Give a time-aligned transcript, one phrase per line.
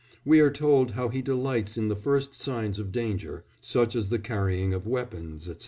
[0.25, 4.17] We are told how he delights in the first signs of danger, such as the
[4.17, 5.53] carrying of weapons, &c.